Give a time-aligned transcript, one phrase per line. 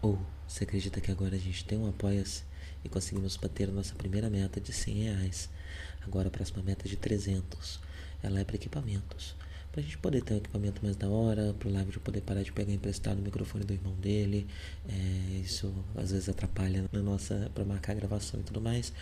[0.00, 2.42] Ou você acredita que agora a gente tem um apoia-se
[2.84, 5.50] e conseguimos bater a nossa primeira meta de 100 reais?
[6.02, 7.80] Agora a próxima meta é de 300.
[8.22, 9.34] Ela é para equipamentos.
[9.72, 12.72] Pra gente poder ter um equipamento mais da hora, pro Live poder parar de pegar
[12.72, 14.46] emprestado o microfone do irmão dele.
[14.88, 18.92] É, isso às vezes atrapalha na nossa para marcar a gravação e tudo mais.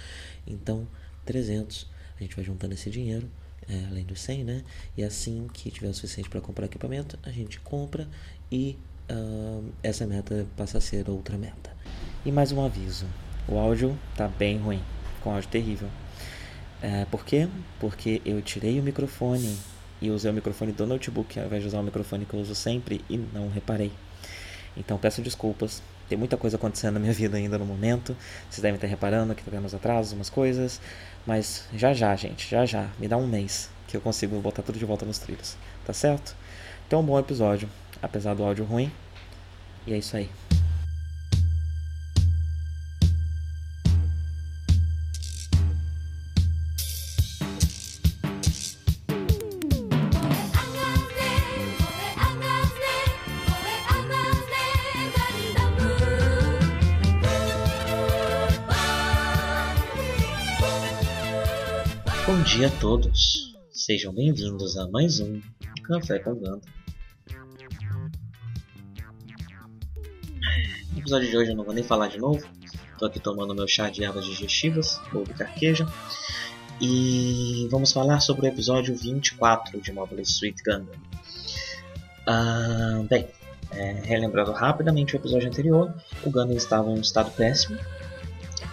[0.46, 0.88] Então,
[1.24, 1.86] 300.
[2.18, 3.30] A gente vai juntando esse dinheiro,
[3.68, 4.64] é, além do 100, né?
[4.96, 8.08] E assim que tiver o suficiente para comprar equipamento, a gente compra
[8.50, 8.78] e
[9.10, 11.70] uh, essa meta passa a ser outra meta.
[12.24, 13.06] E mais um aviso:
[13.48, 14.82] o áudio tá bem ruim,
[15.22, 15.88] com áudio terrível.
[16.82, 17.48] É, por quê?
[17.80, 19.58] Porque eu tirei o microfone
[20.00, 22.54] e usei o microfone do notebook ao invés de usar o microfone que eu uso
[22.54, 23.92] sempre e não reparei.
[24.76, 25.82] Então peço desculpas.
[26.08, 28.16] Tem muita coisa acontecendo na minha vida ainda no momento.
[28.50, 30.80] Vocês devem estar reparando que tá tendo uns atrasos, umas coisas.
[31.26, 32.88] Mas já já, gente, já já.
[32.98, 35.56] Me dá um mês que eu consigo botar tudo de volta nos trilhos.
[35.84, 36.36] Tá certo?
[36.86, 37.68] Então, bom episódio
[38.00, 38.90] apesar do áudio ruim.
[39.86, 40.28] E é isso aí.
[62.26, 63.55] Bom dia a todos,
[63.86, 65.40] sejam bem-vindos a mais um
[65.84, 66.60] Café com Ganda.
[70.92, 72.44] No episódio de hoje eu não vou nem falar de novo.
[72.90, 75.86] Estou aqui tomando meu chá de ervas digestivas, ou de carqueja.
[76.80, 80.96] E vamos falar sobre o episódio 24 de Mobile Suit Gundam.
[82.26, 83.28] Ah, bem,
[83.70, 87.78] é, relembrando rapidamente o episódio anterior, o Gundam estava em um estado péssimo.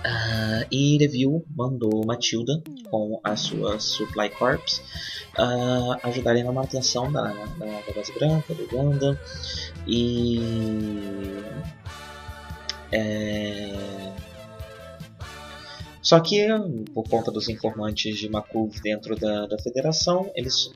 [0.05, 4.81] Uh, e Review mandou Matilda com a sua Supply Corps
[5.39, 9.17] uh, ajudarem na manutenção da, da, da base branca, do Gundam.
[9.87, 10.41] E
[12.91, 14.13] é...
[16.03, 16.45] Só que,
[16.93, 20.69] por conta dos informantes de Makuf dentro da, da federação, eles,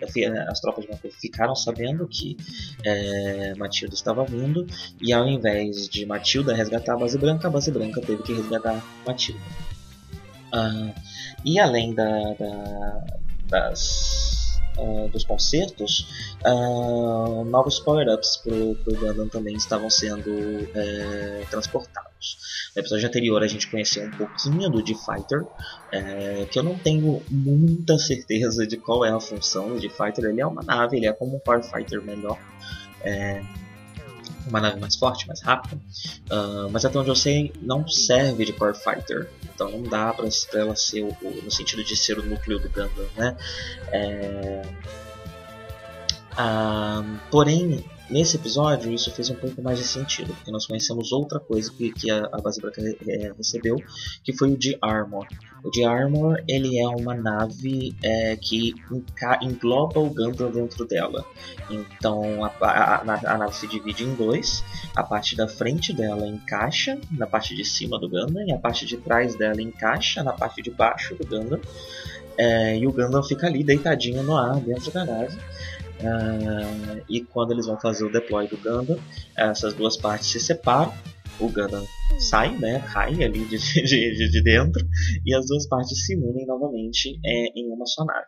[0.47, 2.37] as tropas de Makuf ficaram sabendo que
[2.85, 4.65] é, Matilda estava vindo,
[5.01, 8.81] e ao invés de Matilda resgatar a base branca, a base branca teve que resgatar
[9.05, 9.41] Matilda.
[10.53, 10.93] Ah,
[11.43, 13.05] e além da, da,
[13.49, 14.36] das
[14.77, 22.71] uh, dos concertos, uh, novos power-ups para o Gundam também estavam sendo uh, transportados.
[22.75, 25.45] No episódio anterior a gente conheceu um pouquinho do D-Fighter,
[25.91, 30.25] é, que eu não tenho muita certeza de qual é a função do D-Fighter.
[30.25, 32.37] Ele é uma nave, ele é como um Power Fighter melhor.
[34.47, 35.75] Uma nave mais forte, mais rápida,
[36.31, 40.27] uh, mas até onde eu sei não serve de Core Fighter, então não dá para
[40.53, 43.35] ela ser o, o, no sentido de ser o núcleo do Gundam, né?
[43.91, 44.61] É...
[46.33, 51.41] Uh, porém, Nesse episódio, isso fez um pouco mais de sentido, porque nós conhecemos outra
[51.41, 53.75] coisa que, que a, a base branca é, recebeu,
[54.23, 55.27] que foi o de Armor.
[55.61, 58.73] O de Armor ele é uma nave é, que
[59.41, 61.25] engloba o Gundam dentro dela.
[61.69, 64.63] Então a, a, a, nave se divide em dois.
[64.95, 68.85] A parte da frente dela encaixa na parte de cima do Gundam e a parte
[68.85, 71.59] de trás dela encaixa na parte de baixo do Gundam.
[72.37, 75.37] É, e o Gundam fica ali deitadinho no ar dentro da nave.
[75.99, 78.99] Uh, e quando eles vão fazer o deploy do Gundam,
[79.35, 80.93] essas duas partes se separam.
[81.39, 81.85] O Gundam
[82.19, 84.85] sai, né, cai ali de, de, de dentro
[85.25, 88.27] e as duas partes se unem novamente é, em uma só nave.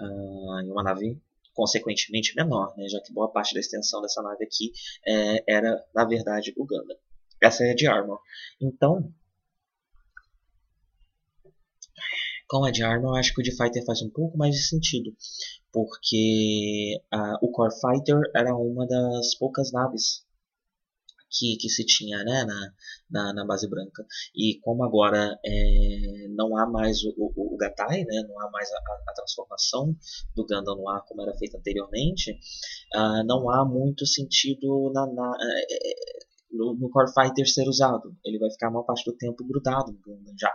[0.00, 1.20] Uh, em uma nave
[1.54, 4.72] consequentemente menor, né, já que boa parte da extensão dessa nave aqui
[5.06, 6.96] é, era, na verdade, o Gundam.
[7.42, 8.18] Essa é de Armor.
[8.60, 9.12] Então,
[12.48, 14.62] com a de Armor, eu acho que o de Fighter faz um pouco mais de
[14.62, 15.14] sentido,
[15.74, 17.02] porque
[17.42, 20.24] o Core Fighter era uma das poucas naves
[21.36, 22.72] que, que se tinha né, na,
[23.10, 24.06] na, na, base branca.
[24.34, 28.70] E como agora é, não há mais o, o, o Gatai, né, não há mais
[28.70, 28.76] a,
[29.10, 29.94] a, transformação
[30.34, 32.32] do Gundam no ar como era feita anteriormente,
[32.94, 36.03] uh, não há muito sentido na, na é,
[36.54, 38.16] no, no, Core Fighter ser usado.
[38.24, 40.52] Ele vai ficar a maior parte do tempo grudado no Gundam já.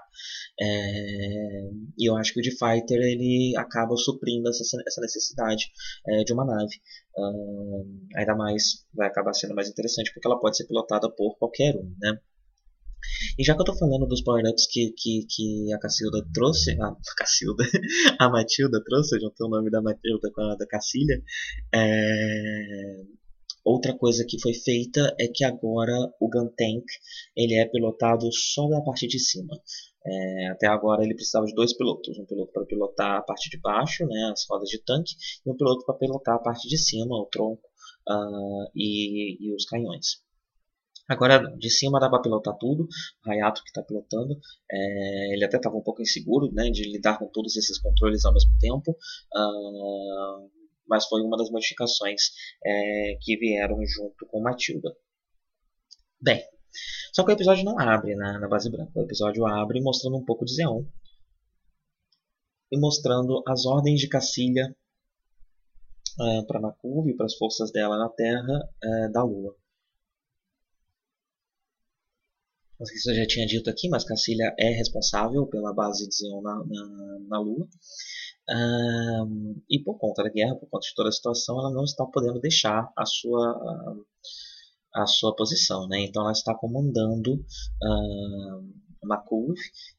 [0.59, 5.71] É, e eu acho que o de Fighter ele acaba suprindo essa, essa necessidade
[6.07, 6.75] é, de uma nave.
[7.17, 7.85] Uh,
[8.15, 11.93] ainda mais vai acabar sendo mais interessante porque ela pode ser pilotada por qualquer um,
[11.99, 12.17] né?
[13.37, 16.95] E já que eu tô falando dos power-ups que, que, que a Cacilda trouxe, a
[17.17, 17.63] Cacilda,
[18.19, 21.21] a Matilda trouxe, eu juntei o nome da Matilda com a da Cacilha,
[21.73, 23.03] é,
[23.69, 26.85] Outra coisa que foi feita é que agora o Gun Tank
[27.37, 29.55] ele é pilotado só da parte de cima.
[30.03, 33.59] É, até agora ele precisava de dois pilotos, um piloto para pilotar a parte de
[33.59, 35.13] baixo, né, as rodas de tanque,
[35.45, 37.61] e um piloto para pilotar a parte de cima, o tronco
[38.09, 40.23] uh, e, e, os canhões.
[41.07, 42.87] Agora, de cima dá para pilotar tudo.
[43.23, 44.35] O Hayato que está pilotando,
[44.71, 48.33] é, ele até estava um pouco inseguro né, de lidar com todos esses controles ao
[48.33, 48.97] mesmo tempo.
[49.35, 50.58] Uh,
[50.89, 52.31] mas foi uma das modificações
[52.65, 54.95] é, que vieram junto com Matilda.
[56.21, 56.43] Bem,
[57.13, 58.91] só que o episódio não abre na, na base branca.
[58.95, 60.83] O episódio abre mostrando um pouco de Zeon
[62.71, 64.75] e mostrando as ordens de Cacilha
[66.19, 69.55] uh, para Makuv e para as forças dela na Terra uh, da Lua.
[72.85, 76.41] Sei se eu já tinha dito aqui, mas Cacilha é responsável pela base de Zeon
[76.41, 77.67] na, na, na Lua.
[78.51, 82.05] Um, e por conta da guerra, por conta de toda a situação, ela não está
[82.05, 83.95] podendo deixar a sua,
[84.95, 85.87] a, sua posição.
[85.87, 86.01] Né?
[86.01, 88.73] Então ela está comandando uh,
[89.03, 89.53] Makov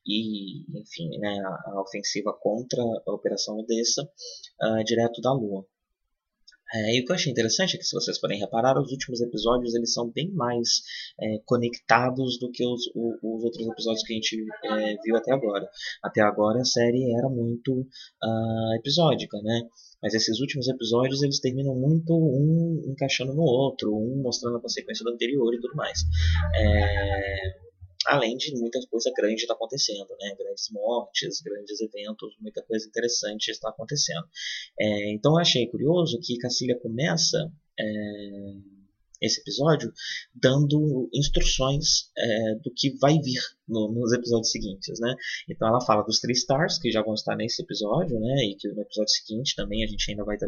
[0.04, 5.64] e, enfim, né, a, a, ofensiva contra a Operação Odessa uh, direto da Lua.
[6.72, 9.20] É, e o que eu achei interessante é que, se vocês forem reparar, os últimos
[9.20, 10.82] episódios eles são bem mais
[11.20, 15.32] é, conectados do que os, os, os, outros episódios que a gente é, viu até
[15.32, 15.68] agora.
[16.02, 19.62] Até agora a série era muito uh, episódica, né?
[20.02, 25.04] Mas esses últimos episódios eles terminam muito um encaixando no outro, um mostrando a consequência
[25.04, 26.00] do anterior e tudo mais.
[26.56, 27.69] É
[28.06, 30.34] além de muita coisa grande está acontecendo, né?
[30.38, 34.26] Grandes mortes, grandes eventos, muita coisa interessante está acontecendo.
[34.78, 37.84] É, então eu achei curioso que Cacilha começa é,
[39.20, 39.92] esse episódio
[40.34, 45.14] dando instruções é, do que vai vir no, nos episódios seguintes, né?
[45.48, 48.44] Então ela fala dos três stars que já vão estar nesse episódio, né?
[48.46, 50.46] E que no episódio seguinte também a gente ainda vai ter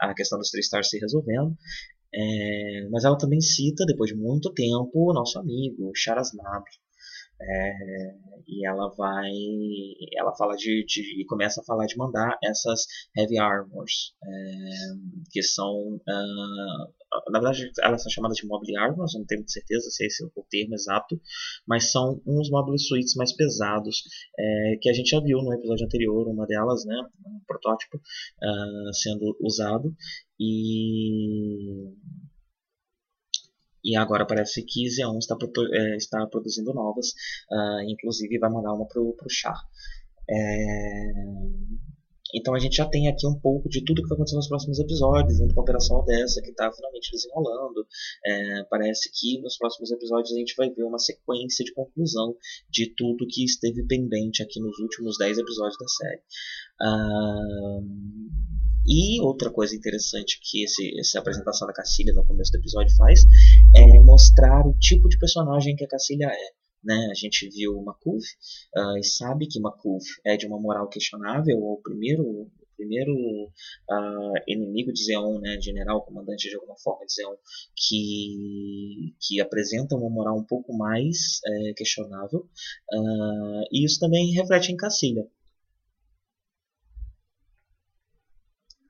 [0.00, 1.56] a questão dos três stars se resolvendo.
[2.16, 6.64] É, mas ela também cita, depois de muito tempo, o nosso amigo, Charas Nab.
[7.46, 8.14] É,
[8.46, 9.30] e ela vai.
[10.16, 12.86] Ela fala de, de, e começa a falar de mandar essas
[13.16, 14.28] heavy armors, é,
[15.30, 15.96] que são.
[15.96, 20.26] Uh, na verdade, elas são chamadas de mobile armors, não tenho certeza se esse é
[20.34, 21.20] o termo exato,
[21.66, 24.02] mas são uns mobile suites mais pesados,
[24.38, 28.94] é, que a gente já viu no episódio anterior, uma delas, né, um protótipo, uh,
[28.94, 29.94] sendo usado.
[30.40, 31.94] E
[33.84, 35.36] e agora parece que Xeon está,
[35.72, 37.08] é, está produzindo novas,
[37.50, 39.60] uh, inclusive vai mandar uma para o Char.
[40.28, 41.12] É...
[42.36, 44.80] Então a gente já tem aqui um pouco de tudo que vai acontecer nos próximos
[44.80, 47.86] episódios, junto com a Operação Odessa, que está finalmente desenrolando.
[48.26, 52.34] É, parece que nos próximos episódios a gente vai ver uma sequência de conclusão
[52.68, 56.22] de tudo que esteve pendente aqui nos últimos 10 episódios da série.
[56.82, 57.84] Uh,
[58.86, 63.20] e outra coisa interessante que esse, essa apresentação da Cacilha no começo do episódio faz
[63.74, 66.64] é mostrar o tipo de personagem que a Cacilha é.
[66.84, 67.08] Né?
[67.10, 71.80] A gente viu Makuv uh, e sabe que Makuv é de uma moral questionável, o
[71.82, 75.58] primeiro, primeiro uh, inimigo de Zeon, né?
[75.60, 77.34] general, comandante de alguma forma de Zeon,
[77.74, 82.40] que, que apresenta uma moral um pouco mais é, questionável.
[82.92, 85.26] Uh, e isso também reflete em Cacilha.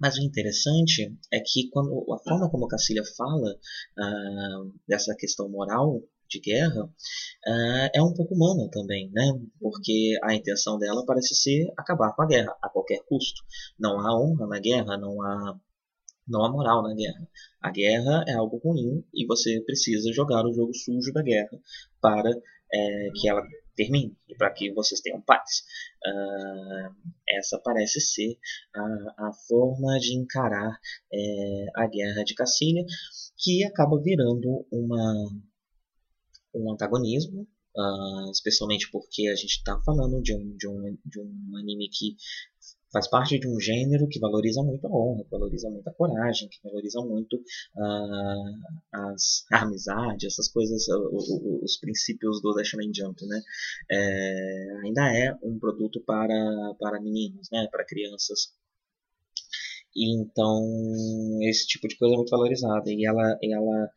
[0.05, 6.03] Mas o interessante é que quando a forma como Cacilha fala uh, dessa questão moral
[6.29, 9.33] de guerra uh, é um pouco humana também, né?
[9.59, 13.43] Porque a intenção dela parece ser acabar com a guerra a qualquer custo.
[13.79, 15.59] Não há honra na guerra, não há
[16.29, 17.27] não há moral na guerra.
[17.63, 21.59] A guerra é algo ruim e você precisa jogar o jogo sujo da guerra
[21.99, 23.41] para é, que ela
[23.75, 25.65] termine e para que vocês tenham paz.
[26.07, 26.95] Uh,
[27.29, 28.39] essa parece ser
[28.75, 30.79] a, a forma de encarar
[31.13, 32.85] é, a guerra de Cacilha,
[33.37, 35.31] que acaba virando uma,
[36.55, 41.57] um antagonismo Uh, especialmente porque a gente está falando de um, de, um, de um
[41.57, 42.17] anime que
[42.95, 46.49] faz parte de um gênero que valoriza muito a honra, que valoriza muito a coragem,
[46.49, 53.27] que valoriza muito uh, as, a amizade, essas coisas, uh, os princípios do Shonen Jump,
[53.27, 53.43] né?
[53.91, 57.67] É, ainda é um produto para, para meninos, né?
[57.69, 58.55] Para crianças.
[59.97, 60.63] E então
[61.43, 63.91] esse tipo de coisa é muito valorizada e ela, ela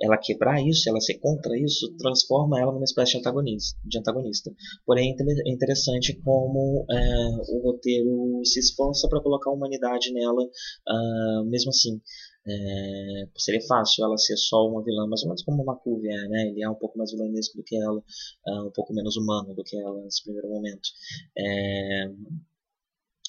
[0.00, 3.78] ela quebrar isso, ela ser contra isso, transforma ela numa espécie de antagonista.
[3.84, 4.52] De antagonista.
[4.84, 11.44] Porém, é interessante como é, o roteiro se esforça para colocar a humanidade nela, uh,
[11.46, 12.00] mesmo assim.
[12.48, 16.28] É, seria fácil ela ser só uma vilã, mais ou menos como o Makuvi é,
[16.28, 16.48] né?
[16.48, 19.64] Ele é um pouco mais vilanesco do que ela, uh, um pouco menos humano do
[19.64, 20.88] que ela nesse primeiro momento.
[21.36, 22.10] É,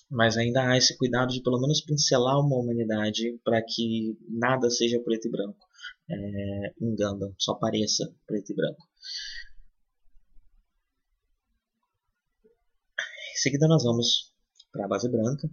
[0.10, 5.00] mas ainda há esse cuidado de pelo menos pincelar uma humanidade para que nada seja
[5.00, 5.67] preto e branco
[6.10, 8.88] é, Gundam, só pareça preto e branco.
[13.34, 14.34] Em seguida nós vamos
[14.72, 15.50] para a base branca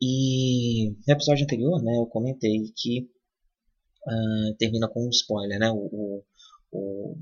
[0.00, 3.08] e no episódio anterior né, eu comentei que
[4.06, 5.70] uh, termina com um spoiler, né?
[5.70, 6.24] O, o,
[6.72, 7.16] o,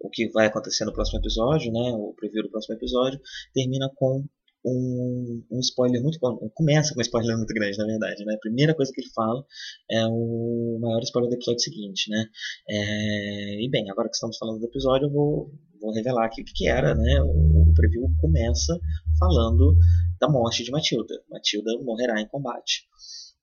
[0.00, 3.20] o que vai acontecer no próximo episódio, né, o preview do próximo episódio,
[3.54, 4.26] termina com
[4.64, 6.18] um, um spoiler muito
[6.54, 8.34] começa com um spoiler muito grande na verdade né?
[8.34, 9.44] A primeira coisa que ele fala
[9.90, 12.26] é o maior spoiler do episódio seguinte né?
[12.68, 16.44] É, e bem agora que estamos falando do episódio eu vou, vou revelar aqui o
[16.44, 17.22] que, que era né?
[17.22, 18.78] O, o preview começa
[19.18, 19.76] falando
[20.20, 21.14] da morte de Matilda.
[21.30, 22.86] Matilda morrerá em combate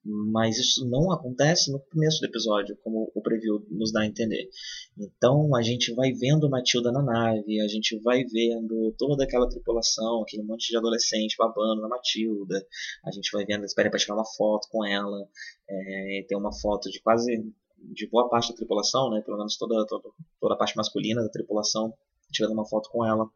[0.04, 4.50] mas isso não acontece no começo do episódio, como o preview nos dá a entender.
[4.98, 10.22] Então a gente vai vendo Matilda na nave, a gente vai vendo toda aquela tripulação,
[10.22, 12.66] aquele monte de adolescente babando na Matilda,
[13.06, 15.28] a gente vai vendo, espera para tirar uma foto com ela,
[15.70, 17.44] é, tem uma foto de quase
[17.78, 21.30] de boa parte da tripulação, né, pelo menos toda, toda, toda a parte masculina da
[21.30, 21.94] tripulação,
[22.32, 23.30] tirando uma foto com ela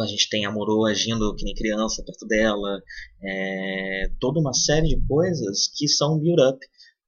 [0.00, 2.82] a gente tem a Moro agindo que nem criança perto dela,
[3.22, 6.58] é, toda uma série de coisas que são build-up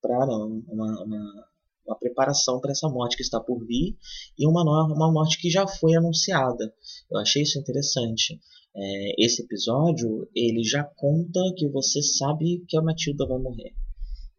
[0.00, 1.47] para uma, uma,
[1.87, 3.97] uma, preparação para essa morte que está por vir
[4.38, 6.73] e uma, uma morte que já foi anunciada.
[7.11, 8.40] Eu achei isso interessante.
[8.76, 13.75] É, esse episódio ele já conta que você sabe que a Matilda vai morrer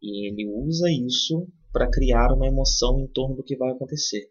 [0.01, 4.29] e ele usa isso para criar uma emoção em torno do que vai acontecer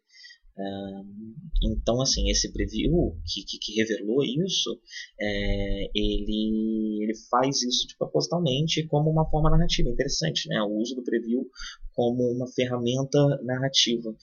[1.63, 4.81] então, assim, esse preview que, que, que revelou isso,
[5.21, 9.89] é, ele, ele faz isso de propositalmente como uma forma narrativa.
[9.89, 10.61] Interessante, né?
[10.63, 11.47] O uso do preview
[11.93, 14.15] como uma ferramenta narrativa.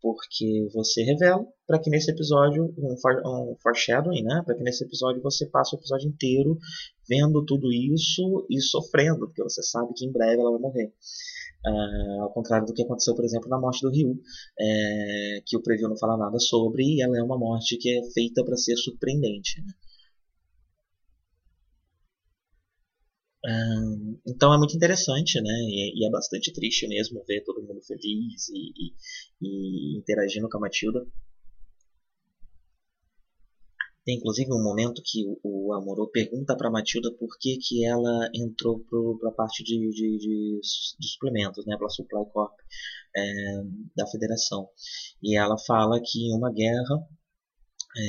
[0.00, 2.94] Porque você revela para que nesse episódio, um,
[3.24, 4.42] um foreshadowing, né?
[4.44, 6.58] Para que nesse episódio você passe o episódio inteiro
[7.08, 10.92] vendo tudo isso e sofrendo, porque você sabe que em breve ela vai morrer.
[11.64, 14.20] Uh, ao contrário do que aconteceu, por exemplo, na morte do Ryu,
[14.58, 18.02] é, que o preview não fala nada sobre, e ela é uma morte que é
[18.12, 19.60] feita para ser surpreendente.
[19.60, 19.72] Né?
[23.44, 25.50] Uh, então é muito interessante, né?
[25.50, 28.94] E, e, é bastante triste mesmo ver todo mundo feliz e, e,
[29.40, 31.04] e interagindo com a Matilda.
[34.04, 38.84] Tem inclusive um momento que o, Amorô pergunta para Matilda por que, que ela entrou
[39.18, 40.60] para a parte de, de, de,
[40.98, 42.52] de, suplementos, né, para a Supply Corp
[43.16, 43.22] é,
[43.96, 44.68] da Federação.
[45.22, 47.08] E ela fala que em uma guerra,
[47.96, 48.02] é,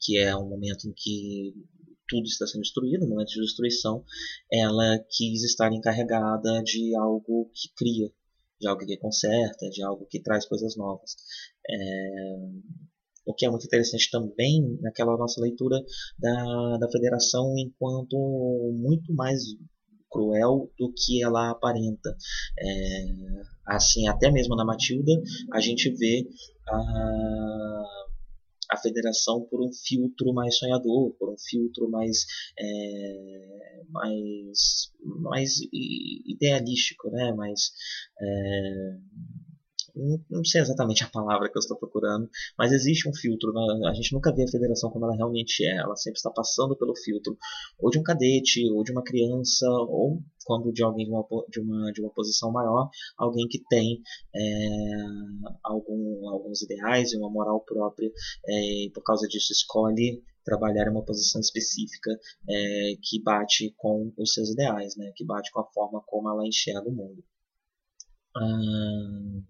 [0.00, 1.54] que é um momento em que
[2.08, 4.04] tudo está sendo destruído, um momento de destruição,
[4.50, 8.10] ela quis estar encarregada de algo que cria,
[8.60, 11.16] de algo que conserta, de algo que traz coisas novas.
[11.68, 12.48] É,
[13.32, 15.82] o que é muito interessante também naquela nossa leitura
[16.18, 18.16] da, da federação enquanto
[18.74, 19.42] muito mais
[20.10, 22.14] cruel do que ela aparenta.
[22.58, 23.04] É,
[23.66, 25.12] assim, até mesmo na Matilda,
[25.52, 26.28] a gente vê
[26.68, 27.82] a,
[28.72, 32.26] a federação por um filtro mais sonhador, por um filtro mais,
[32.58, 35.52] é, mais, mais
[36.26, 37.32] idealístico, né?
[37.32, 37.72] mais,
[38.20, 38.96] é,
[39.94, 43.52] não sei exatamente a palavra que eu estou procurando, mas existe um filtro.
[43.52, 43.88] Né?
[43.88, 45.76] A gente nunca vê a federação como ela realmente é.
[45.76, 47.36] Ela sempre está passando pelo filtro,
[47.78, 51.60] ou de um cadete, ou de uma criança, ou quando de alguém de uma, de
[51.60, 54.02] uma, de uma posição maior, alguém que tem
[54.34, 54.68] é,
[55.62, 58.10] algum, alguns ideais e uma moral própria,
[58.46, 62.10] é, e por causa disso escolhe trabalhar em uma posição específica
[62.48, 65.12] é, que bate com os seus ideais, né?
[65.14, 67.22] que bate com a forma como ela enxerga o mundo.
[68.36, 69.44] Hum,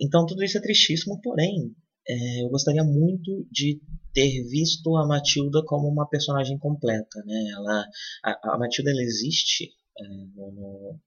[0.00, 1.74] então tudo isso é tristíssimo, porém
[2.08, 3.80] é, eu gostaria muito de
[4.12, 7.50] ter visto a Matilda como uma personagem completa, né?
[7.52, 7.86] Ela,
[8.24, 10.98] a, a Matilda ela existe é, no,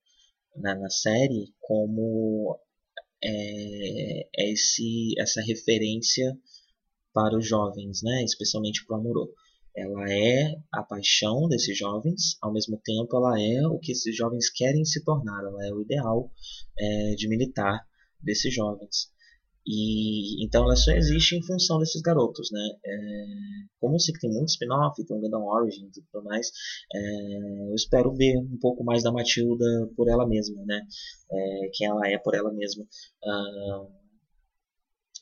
[0.56, 2.60] na, na, série como
[3.24, 6.38] é, esse, essa referência
[7.14, 8.24] para os jovens, né?
[8.24, 9.34] Especialmente para o Amorô.
[9.76, 14.50] Ela é a paixão desses jovens, ao mesmo tempo ela é o que esses jovens
[14.50, 16.32] querem se tornar, ela é o ideal
[16.80, 17.86] é, de militar
[18.22, 19.14] desses jovens.
[19.68, 22.70] E então ela só existe em função desses garotos, né?
[22.86, 23.26] É,
[23.80, 26.52] como eu sei que tem muito spin-off, tem o Gundam Origins e tudo mais,
[26.94, 29.66] é, eu espero ver um pouco mais da Matilda
[29.96, 30.82] por ela mesma, né?
[31.32, 32.86] É, quem ela é por ela mesma.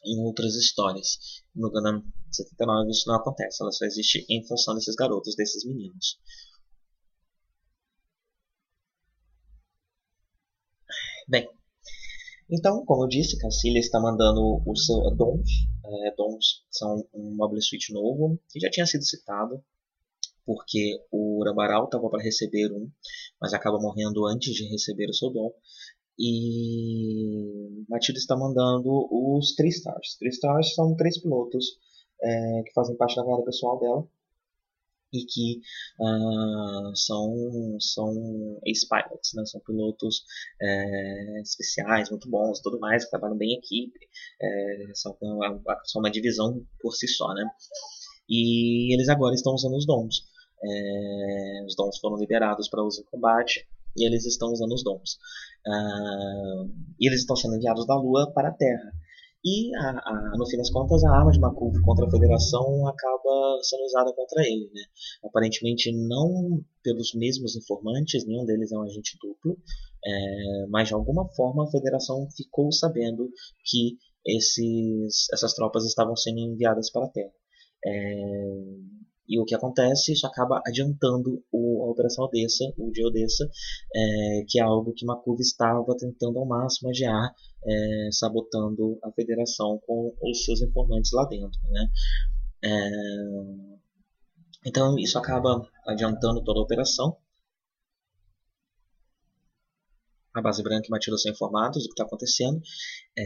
[0.05, 1.43] Em outras histórias.
[1.55, 6.17] No Gundam 79 isso não acontece, ela só existe em função desses garotos, desses meninos.
[11.27, 11.47] Bem,
[12.49, 15.49] então, como eu disse, Cassilia está mandando o seu Dons.
[15.85, 19.63] É, Dons são um Mobile Suite novo, que já tinha sido citado,
[20.45, 22.89] porque o Urambaral estava para receber um,
[23.39, 25.53] mas acaba morrendo antes de receber o seu dom.
[26.17, 30.17] E Matilda está mandando os 3 Stars.
[30.19, 31.77] 3 Stars são três pilotos
[32.21, 34.07] é, que fazem parte da guarda pessoal dela.
[35.11, 35.61] e que
[35.99, 39.45] uh, são, são ex-pilots, né?
[39.45, 40.23] são pilotos
[40.59, 43.99] é, especiais, muito bons tudo mais, que trabalham bem em equipe,
[44.41, 45.15] é, são,
[45.85, 47.31] são uma divisão por si só.
[47.33, 47.47] Né?
[48.27, 50.25] E eles agora estão usando os dons.
[50.63, 55.17] É, os dons foram liberados para uso em combate e eles estão usando os dons.
[55.65, 56.69] Uh,
[56.99, 58.91] e eles estão sendo enviados da Lua para a Terra.
[59.45, 63.59] E, a, a, no fim das contas, a arma de Makuf contra a Federação acaba
[63.61, 64.71] sendo usada contra ele.
[64.73, 64.81] Né?
[65.25, 69.57] Aparentemente, não pelos mesmos informantes, nenhum deles é um agente duplo,
[70.05, 73.29] é, mas de alguma forma a Federação ficou sabendo
[73.65, 77.33] que esses, essas tropas estavam sendo enviadas para a Terra.
[77.85, 78.15] É,
[79.27, 83.49] e o que acontece, isso acaba adiantando o, a Operação Odessa, o de Odessa,
[83.95, 87.33] é, que é algo que Makov estava tentando ao máximo adiar,
[87.65, 91.59] é, sabotando a federação com os seus informantes lá dentro.
[91.69, 91.89] Né?
[92.65, 92.89] É,
[94.65, 97.17] então isso acaba adiantando toda a operação.
[100.35, 102.59] A base branca e Matilda são informados do que está acontecendo
[103.17, 103.23] é,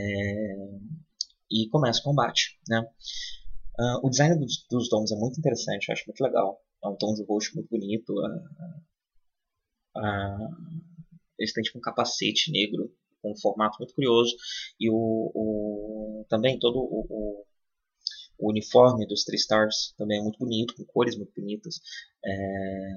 [1.49, 2.59] e começa o combate.
[2.67, 2.85] Né?
[3.79, 6.59] Uh, o design dos, dos dons é muito interessante, eu acho muito legal.
[6.83, 8.11] É um tom de roxo muito bonito.
[8.11, 8.39] Uh,
[9.97, 10.49] uh,
[11.37, 12.91] eles têm tipo um capacete negro
[13.21, 14.35] com um formato muito curioso.
[14.79, 17.45] E o, o também todo o, o,
[18.39, 21.79] o, uniforme dos Three Stars também é muito bonito, com cores muito bonitas.
[22.25, 22.91] É,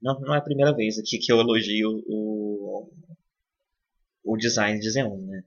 [0.00, 2.90] não, não é a primeira vez aqui que eu elogio o,
[4.24, 5.42] o design de Xeon, né?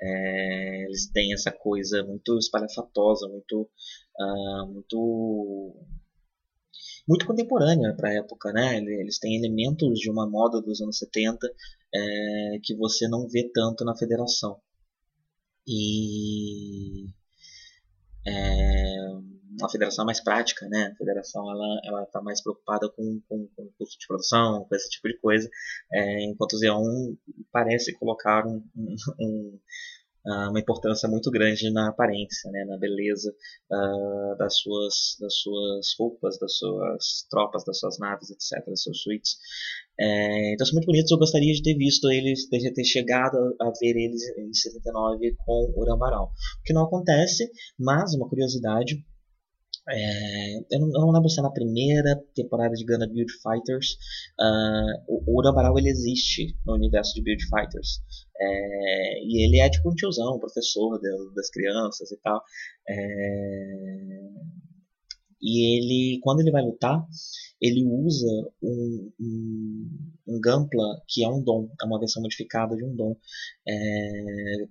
[0.00, 3.70] É, eles têm essa coisa muito espalhafatosa, muito,
[4.18, 5.76] uh, muito,
[7.08, 8.78] muito contemporânea para a época, né?
[8.78, 11.46] Eles têm elementos de uma moda dos anos 70
[11.94, 14.60] é, que você não vê tanto na Federação.
[15.66, 17.06] E
[18.26, 18.96] é,
[19.58, 20.92] uma federação mais prática, né?
[20.92, 24.88] A federação ela ela está mais preocupada com, com, com custo de produção, com esse
[24.90, 25.48] tipo de coisa,
[25.92, 27.16] é, enquanto o Xeon
[27.50, 28.62] parece colocar um,
[29.20, 29.58] um
[30.24, 33.34] ah, uma importância muito grande na aparência, né, na beleza
[33.72, 39.00] uh, das, suas, das suas roupas, das suas tropas, das suas naves, etc., das suas
[39.00, 39.36] suítes.
[39.98, 43.66] É, então são muito bonitos, eu gostaria de ter visto eles, de ter chegado a,
[43.66, 46.26] a ver eles em 79 com o Urambaral.
[46.60, 49.04] O que não acontece, mas uma curiosidade,
[49.88, 53.96] é, eu, não, eu, não, lembro se é na primeira temporada de Gundam Build Fighters.
[54.38, 58.00] Uh, o, o ele existe no universo de Build Fighters.
[58.38, 62.42] É, e ele é tipo um tiozão, professor de, das crianças e tal.
[62.88, 64.32] É,
[65.40, 67.04] e ele, quando ele vai lutar,
[67.60, 69.88] ele usa um, um,
[70.28, 73.16] um Gampla, que é um dom, é uma versão modificada de um dom.
[73.66, 74.66] É,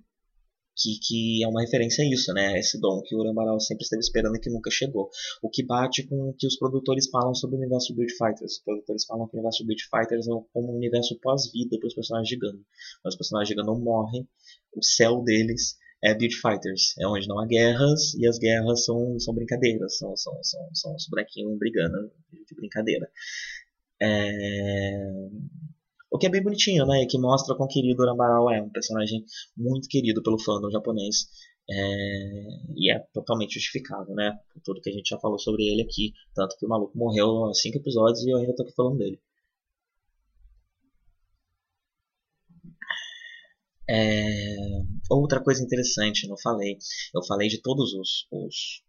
[0.76, 2.58] que, que é uma referência a isso, né?
[2.58, 5.10] Esse dom que o Urambaral sempre esteve esperando e que nunca chegou.
[5.42, 8.52] O que bate com o que os produtores falam sobre o universo de Build Fighters.
[8.52, 11.86] Os produtores falam que o universo de Build Fighters é como um universo pós-vida para
[11.86, 12.64] os personagens de Gundam.
[13.04, 14.28] Os personagens de Gundam morrem,
[14.74, 19.18] o céu deles é Build Fighters, é onde não há guerras e as guerras são,
[19.20, 23.08] são brincadeiras, são, são, são, são os bonequinhos brigando de brincadeira.
[24.00, 25.28] É...
[26.12, 27.02] O que é bem bonitinho, né?
[27.02, 28.62] E que mostra quão querido o é.
[28.62, 29.24] Um personagem
[29.56, 31.26] muito querido pelo fandom japonês.
[31.70, 31.74] É...
[32.76, 34.38] E é totalmente justificável, né?
[34.52, 36.12] Por tudo que a gente já falou sobre ele aqui.
[36.34, 39.18] Tanto que o maluco morreu há 5 episódios e eu ainda tô aqui falando dele.
[43.88, 44.56] É...
[45.10, 46.78] Outra coisa interessante, não falei.
[47.14, 48.82] Eu falei de todos os, os,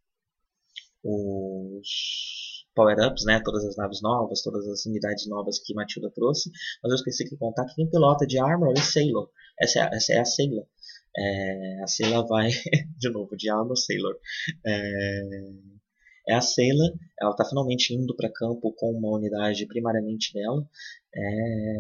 [1.04, 6.92] os power-ups, né, todas as naves novas, todas as unidades novas que Matilda trouxe, mas
[6.92, 9.30] eu esqueci de contar que quem pilota de Armor é Sailor.
[9.60, 10.66] Essa é, essa é a Sailor.
[11.16, 12.50] É, a Sailor vai,
[12.98, 14.18] de novo, de Armor Sailor.
[14.66, 15.22] É,
[16.30, 20.68] é a Sailor, ela está finalmente indo para campo com uma unidade primariamente dela.
[21.16, 21.76] É,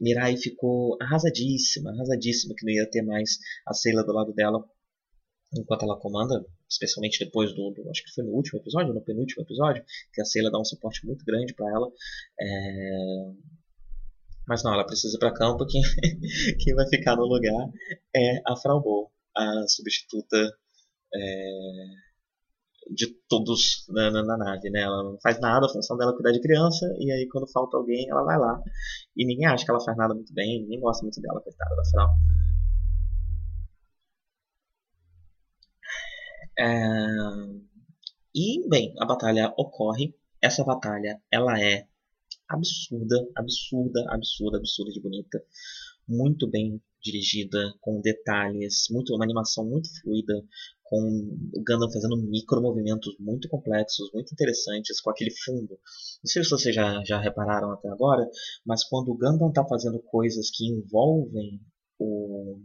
[0.00, 4.64] Mirai ficou arrasadíssima, arrasadíssima que não ia ter mais a Sailor do lado dela
[5.54, 9.42] enquanto ela comanda, especialmente depois do, do, acho que foi no último episódio, no penúltimo
[9.42, 11.88] episódio, que a Sailor dá um suporte muito grande para ela.
[12.40, 13.32] É...
[14.46, 15.82] Mas não, ela precisa ir para campo, quem,
[16.60, 17.68] quem vai ficar no lugar
[18.14, 20.36] é a Frau a substituta
[21.14, 21.50] é...
[22.90, 24.80] de todos na, na, na, nave, né?
[24.82, 27.76] Ela não faz nada, a função dela é cuidar de criança, e aí quando falta
[27.76, 28.62] alguém, ela vai lá.
[29.16, 31.84] E ninguém acha que ela faz nada muito bem, ninguém gosta muito dela, coitada da
[31.90, 32.08] Frau.
[38.34, 40.14] E, bem, a batalha ocorre.
[40.40, 41.86] Essa batalha, ela é
[42.48, 45.44] absurda, absurda, absurda, absurda de bonita.
[46.06, 50.34] Muito bem dirigida, com detalhes, muito, uma animação muito fluida,
[50.82, 50.98] com
[51.54, 55.78] o Gundam fazendo micro movimentos muito complexos, muito interessantes, com aquele fundo.
[56.22, 58.28] Não sei se vocês já, já repararam até agora,
[58.64, 61.60] mas quando o Gundam está fazendo coisas que envolvem
[61.98, 62.58] o,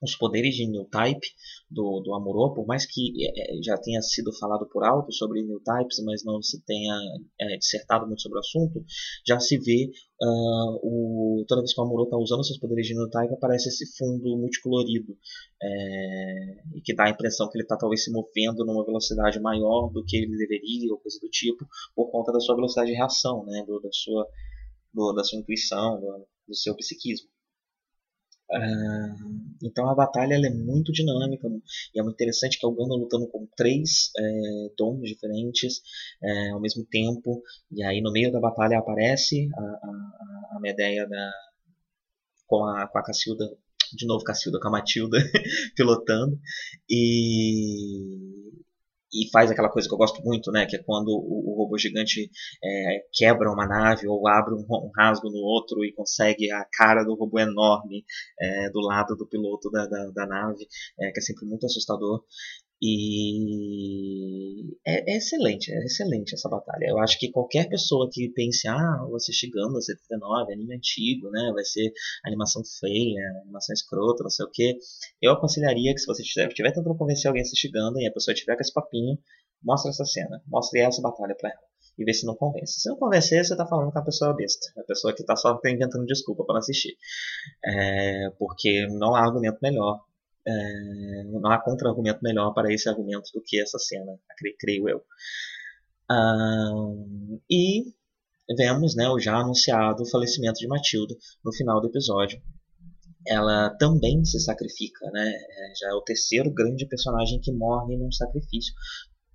[0.00, 1.26] os poderes de New Type
[1.70, 5.42] do, do Amuro, por mais que é, é, já tenha sido falado por alto sobre
[5.42, 6.94] New Types, mas não se tenha
[7.40, 8.84] é, dissertado muito sobre o assunto,
[9.26, 9.90] já se vê
[10.22, 13.68] uh, o, toda vez que o Amuro está usando seus poderes de New Type aparece
[13.68, 15.16] esse fundo multicolorido
[15.62, 19.90] é, e que dá a impressão que ele está talvez se movendo numa velocidade maior
[19.90, 23.44] do que ele deveria ou coisa do tipo por conta da sua velocidade de reação,
[23.46, 24.28] né, do, da sua
[24.92, 27.28] do, da sua intuição, do, do seu psiquismo.
[28.48, 31.48] Uh, então a batalha é muito dinâmica
[31.94, 35.80] e é muito interessante que o Gundam lutando com três é, dons diferentes
[36.22, 37.42] é, ao mesmo tempo.
[37.72, 41.30] E aí no meio da batalha aparece a, a, a Medeia da,
[42.46, 43.46] com a, com a Cacilda
[43.94, 45.18] de novo Cacilda com a Matilda
[45.76, 46.38] pilotando.
[46.88, 48.35] E
[49.22, 51.78] e faz aquela coisa que eu gosto muito, né, que é quando o, o robô
[51.78, 52.30] gigante
[52.62, 57.02] é, quebra uma nave ou abre um, um, rasgo no outro e consegue a cara
[57.04, 58.04] do robô enorme
[58.40, 60.66] é, do lado do piloto da, da, da nave,
[61.00, 62.22] é, que é sempre muito assustador.
[62.80, 66.86] E é, é, excelente, é excelente essa batalha.
[66.86, 71.50] Eu acho que qualquer pessoa que pense, ah, vou assistir Gundam 79, anime antigo, né,
[71.54, 71.90] vai ser
[72.24, 74.78] animação feia, animação escrota, não sei o que,
[75.22, 78.34] eu aconselharia que se você estiver, tentando convencer alguém a assistir Gundam e a pessoa
[78.34, 79.18] estiver com esse papinho,
[79.62, 81.66] mostre essa cena, mostre essa batalha pra ela
[81.98, 82.80] e ver se não convence.
[82.80, 85.58] Se não convencer, você está falando com a pessoa besta, a pessoa que está só
[85.64, 86.96] inventando desculpa para assistir,
[87.64, 90.04] é, porque não há argumento melhor
[90.46, 94.18] é, não há contra-argumento melhor para esse argumento do que essa cena,
[94.58, 95.02] creio eu.
[97.50, 97.92] e
[98.56, 102.40] vemos né, o já anunciado falecimento de Matilda no final do episódio.
[103.26, 105.28] Ela também se sacrifica, né?
[105.28, 108.72] É, já é o terceiro grande personagem que morre num sacrifício.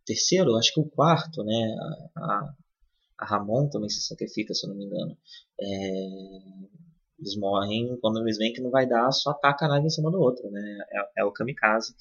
[0.06, 1.76] Terceiro, acho que o quarto, né?
[2.16, 2.54] A,
[3.20, 5.18] a Ramon também se sacrifica, se eu não me engano.
[5.60, 5.68] É,
[7.22, 10.12] eles morrem quando eles veem que não vai dar, só ataca a nave em cima
[10.12, 10.80] do outro, né?
[10.92, 11.94] É, é o kamikaze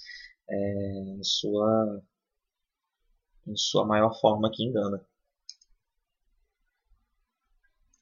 [0.49, 2.03] é, em sua
[3.47, 5.05] em sua maior forma que engana.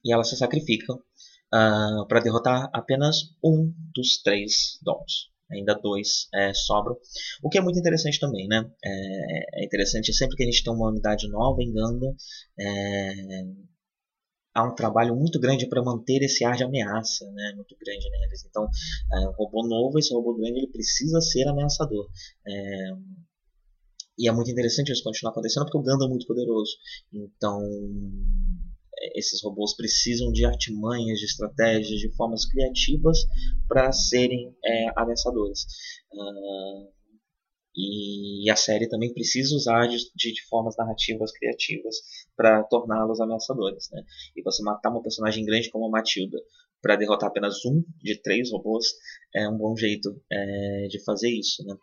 [0.03, 1.01] E elas se sacrificam uh,
[1.51, 5.29] ah, para derrotar apenas um dos três dons.
[5.51, 6.95] Ainda dois é, sobram.
[7.43, 8.69] O que é muito interessante também, né?
[8.85, 12.15] É, é interessante sempre que a gente tem uma unidade nova em Ganda,
[12.59, 13.43] é,
[14.53, 18.45] há um trabalho muito grande para manter esse ar de ameaça, né, muito grande neles.
[18.45, 18.67] Então,
[19.13, 22.07] é, um robô novo, esse robô grande, ele precisa ser ameaçador.
[22.47, 22.91] É,
[24.17, 26.71] e é muito interessante isso continuar acontecendo porque o Ganda é muito poderoso.
[27.13, 27.61] Então,
[28.97, 33.17] é, esses robôs precisam de artimanhas, de estratégias, de formas criativas
[33.67, 35.61] para serem é, ameaçadores.
[36.11, 36.98] Uh,
[37.75, 41.95] e a série também precisa usar de, de, de formas narrativas criativas
[42.35, 43.89] para torná-los ameaçadores.
[43.91, 44.03] Né?
[44.35, 46.37] E você matar uma personagem grande como a Matilda
[46.81, 48.87] para derrotar apenas um de três robôs
[49.35, 51.63] é um bom jeito é, de fazer isso.
[51.65, 51.75] Né?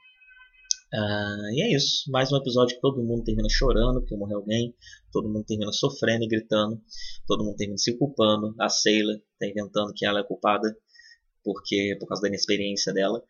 [0.95, 2.11] Uh, e é isso.
[2.11, 4.75] Mais um episódio que todo mundo termina chorando porque morreu alguém.
[5.13, 6.81] Todo mundo termina sofrendo e gritando.
[7.27, 8.55] Todo mundo termina se culpando.
[8.61, 10.77] A Sailor está inventando que ela é culpada
[11.45, 13.23] porque por causa da inexperiência dela.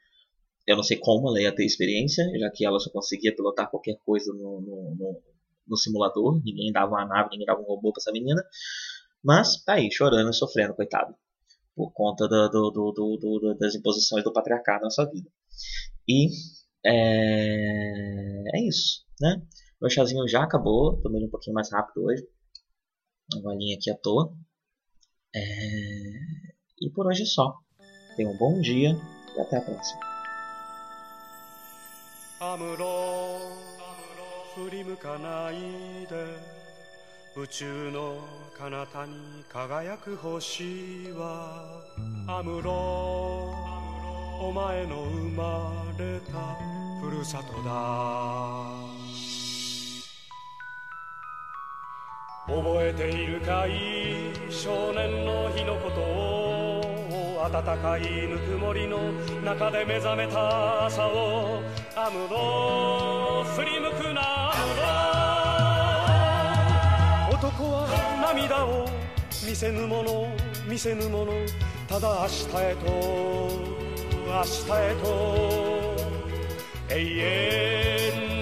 [0.66, 3.98] Eu não sei como ela ia ter experiência, já que ela só conseguia pilotar qualquer
[4.05, 5.22] coisa no, no, no,
[5.68, 6.42] no simulador.
[6.44, 8.42] Ninguém dava uma nave, ninguém dava um robô para essa menina.
[9.22, 11.14] Mas tá aí, chorando e sofrendo, coitado.
[11.74, 15.29] Por conta do, do, do, das imposições do patriarcado na sua vida.
[16.09, 16.31] E
[16.85, 19.42] é, é isso, né?
[19.81, 22.26] Meu chazinho já acabou, tomei um pouquinho mais rápido hoje.
[23.33, 24.33] Uma golinha aqui à toa.
[25.35, 25.40] É...
[26.81, 27.59] E por hoje é só.
[28.16, 28.96] Tenha um bom dia
[29.37, 30.05] e até a próxima.
[32.48, 33.40] アムロ
[34.54, 36.14] 振り向かないで
[37.37, 38.18] 宇宙の
[38.56, 41.82] 彼方に輝く星は
[42.28, 43.52] アムロ
[44.40, 46.56] お前の生まれた
[47.02, 48.70] ふるさとだ。
[52.46, 54.30] 覚えているかい？
[54.50, 56.45] 少年の日のことを
[57.48, 59.12] 暖かいぬくもりの
[59.44, 61.62] 中で目覚めた朝を
[61.94, 64.54] アムロ振り向くなア
[67.30, 67.87] ムロ男は
[68.35, 68.88] 涙を
[69.48, 70.26] 見せぬもの
[70.68, 71.32] 見せぬもの
[71.87, 72.90] ただ明日へと
[74.26, 75.06] 明日へと
[76.88, 76.98] 永
[78.32, 78.36] 遠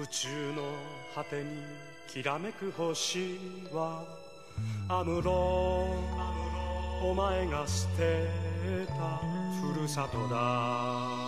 [0.00, 0.62] 宇宙の
[1.14, 1.62] 果てに
[2.08, 3.38] きらめく星
[3.70, 4.02] は
[4.88, 5.94] アムロ
[7.02, 8.26] お前が捨て
[8.86, 9.20] た
[9.60, 11.20] ふるさとだ。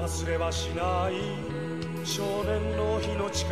[0.00, 3.50] 忘れはしない少年の日の誓い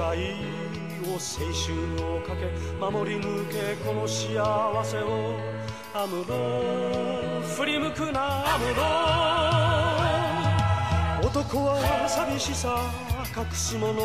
[1.02, 2.46] を青春をかけ
[2.78, 5.36] 守り抜けこの幸せを
[5.94, 9.73] アムロ振り向くなアムロ。
[11.34, 12.92] 男は寂しさ
[13.36, 14.02] 隠すもの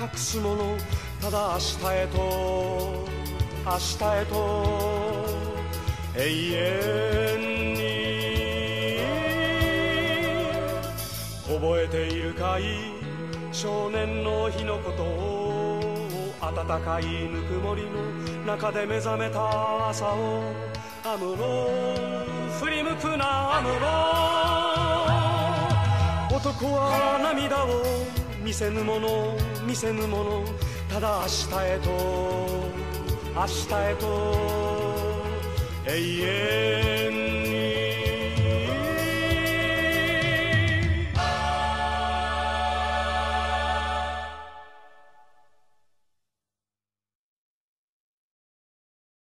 [0.00, 0.74] 隠すもの
[1.20, 2.16] ただ明日へと
[3.66, 4.34] 明日へと
[6.16, 6.20] 永
[7.36, 7.80] 遠に
[11.44, 12.62] 覚えているかい？
[13.52, 15.78] 少年の日のことを
[16.40, 18.00] 暖かいぬくもりの
[18.46, 20.54] 中で目覚めた朝を
[21.04, 21.68] アムロ
[22.58, 24.31] 振り向くなアムロ。
[26.42, 27.84] 男は涙を
[28.44, 30.44] 見せぬもの見せぬもの
[30.88, 31.90] ただ明日へと
[33.32, 34.06] 明日へと
[35.86, 35.92] 永
[37.16, 37.21] 遠